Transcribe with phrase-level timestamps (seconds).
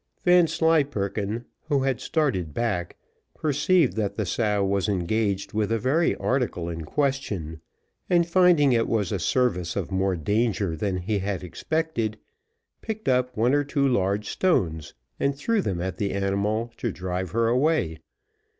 [0.23, 2.97] Vanslyperken, who had started back,
[3.35, 7.61] perceived that the sow was engaged with the very article in question;
[8.09, 12.17] and finding it was a service of more danger than he had expected,
[12.81, 17.29] picked up one or two large stones, and threw them at the animal to drive
[17.29, 17.99] her away.